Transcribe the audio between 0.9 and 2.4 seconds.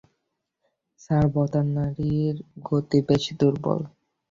sir, বতার নাড়ির